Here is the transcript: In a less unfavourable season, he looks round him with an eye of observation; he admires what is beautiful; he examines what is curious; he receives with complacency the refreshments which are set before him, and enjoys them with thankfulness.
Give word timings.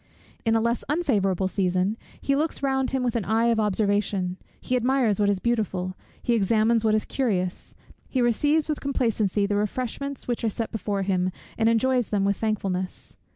In 0.45 0.55
a 0.55 0.61
less 0.61 0.83
unfavourable 0.89 1.47
season, 1.47 1.95
he 2.19 2.35
looks 2.35 2.63
round 2.63 2.89
him 2.89 3.03
with 3.03 3.15
an 3.15 3.23
eye 3.23 3.49
of 3.49 3.59
observation; 3.59 4.37
he 4.59 4.75
admires 4.75 5.19
what 5.19 5.29
is 5.29 5.37
beautiful; 5.39 5.95
he 6.23 6.33
examines 6.33 6.83
what 6.83 6.95
is 6.95 7.05
curious; 7.05 7.75
he 8.09 8.19
receives 8.19 8.67
with 8.67 8.81
complacency 8.81 9.45
the 9.45 9.57
refreshments 9.57 10.27
which 10.27 10.43
are 10.43 10.49
set 10.49 10.71
before 10.71 11.03
him, 11.03 11.31
and 11.55 11.69
enjoys 11.69 12.09
them 12.09 12.25
with 12.25 12.37
thankfulness. 12.37 13.15